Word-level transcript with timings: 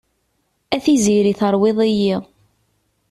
A 0.75 0.77
tiziri 0.83 1.33
terwid-iyi. 1.39 2.15